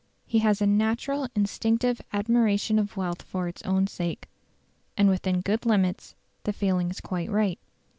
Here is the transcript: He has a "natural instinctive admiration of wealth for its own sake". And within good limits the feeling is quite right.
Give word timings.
He 0.25 0.39
has 0.39 0.63
a 0.63 0.65
"natural 0.65 1.27
instinctive 1.35 2.01
admiration 2.11 2.79
of 2.79 2.97
wealth 2.97 3.21
for 3.21 3.47
its 3.47 3.61
own 3.61 3.85
sake". 3.85 4.27
And 4.97 5.07
within 5.09 5.41
good 5.41 5.63
limits 5.63 6.15
the 6.43 6.53
feeling 6.53 6.89
is 6.89 7.01
quite 7.01 7.29
right. 7.29 7.59